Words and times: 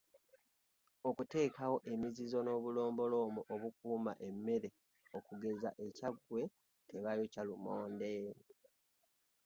Okuteekawo 1.09 1.75
emizizo 1.91 2.37
n’obulombolombo 2.43 3.41
obukuuma 3.53 4.13
emmere 4.27 4.69
okugeza 5.17 5.69
e 5.85 5.87
Kyaggwe 5.97 6.41
tebayokya 6.89 7.41
lumonde. 7.47 8.11